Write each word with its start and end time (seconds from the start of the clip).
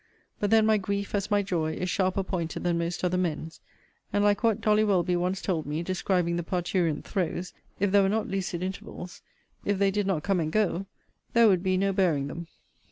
But 0.39 0.49
then 0.49 0.65
my 0.65 0.77
grief, 0.79 1.13
as 1.13 1.29
my 1.29 1.43
joy, 1.43 1.73
is 1.73 1.87
sharper 1.87 2.23
pointed 2.23 2.63
than 2.63 2.79
most 2.79 3.03
other 3.03 3.19
men's; 3.19 3.61
and, 4.11 4.23
like 4.23 4.41
what 4.41 4.59
Dolly 4.59 4.83
Welby 4.83 5.15
once 5.15 5.43
told 5.43 5.67
me, 5.67 5.83
describing 5.83 6.37
the 6.37 6.43
parturient 6.43 7.05
throes, 7.05 7.53
if 7.79 7.91
there 7.91 8.01
were 8.01 8.09
not 8.09 8.27
lucid 8.27 8.63
intervals, 8.63 9.21
if 9.63 9.77
they 9.77 9.91
did 9.91 10.07
not 10.07 10.23
come 10.23 10.39
and 10.39 10.51
go, 10.51 10.87
there 11.33 11.47
would 11.47 11.61
be 11.61 11.77
no 11.77 11.93
bearing 11.93 12.25
them. 12.25 12.47